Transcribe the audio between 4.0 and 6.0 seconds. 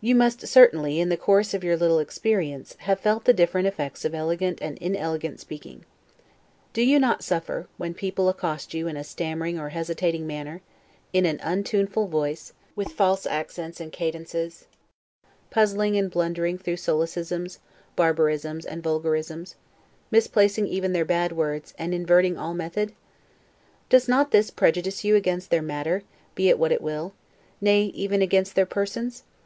of elegant and inelegant speaking.